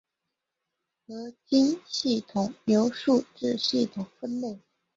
[1.05, 4.59] 合金系统由数字系统分类。